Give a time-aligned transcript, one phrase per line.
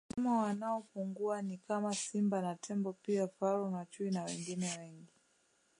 [0.09, 5.13] Wanyama wanaopungua ni kama Simba na Tembo pia Faru na Chui na wengine wengi